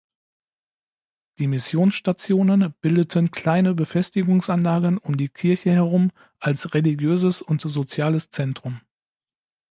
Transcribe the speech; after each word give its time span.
Die 1.37 1.45
Missionsstationen 1.45 2.73
bildeten 2.81 3.29
kleine 3.29 3.75
Befestigungsanlagen 3.75 4.97
um 4.97 5.15
die 5.15 5.29
Kirche 5.29 5.69
herum 5.73 6.09
als 6.39 6.73
religiöses 6.73 7.43
und 7.43 7.61
soziales 7.61 8.31
Zentrum. 8.31 8.81